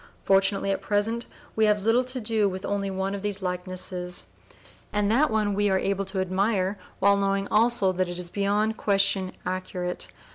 [0.23, 4.31] Fortunately at present we have to do with only one of these likenesses,
[4.91, 8.77] and that one we are able to admire while knowing also that it is beyond
[8.77, 10.07] question accurate.